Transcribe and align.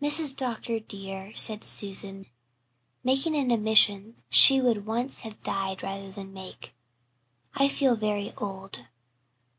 "Mrs. 0.00 0.34
Dr. 0.34 0.80
dear," 0.80 1.36
said 1.36 1.62
Susan, 1.62 2.24
making 3.04 3.36
an 3.36 3.50
admission 3.50 4.16
she 4.30 4.62
would 4.62 4.86
once 4.86 5.20
have 5.20 5.42
died 5.42 5.82
rather 5.82 6.10
than 6.10 6.32
make, 6.32 6.74
"I 7.52 7.68
feel 7.68 7.94
very 7.94 8.32
old. 8.38 8.86